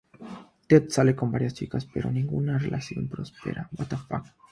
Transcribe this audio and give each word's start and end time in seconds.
Ted 0.67 0.89
sale 0.89 1.13
con 1.15 1.31
varias 1.31 1.53
chicas 1.53 1.85
pero 1.85 2.09
ninguna 2.09 2.57
relación 2.57 3.07
prospera. 3.07 3.69